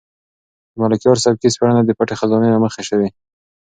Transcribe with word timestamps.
د 0.71 0.73
ملکیار 0.83 1.17
سبکي 1.23 1.47
سپړنه 1.55 1.81
د 1.85 1.91
پټې 1.97 2.15
خزانې 2.19 2.49
له 2.55 2.59
مخې 2.65 2.81
شوې. 2.89 3.09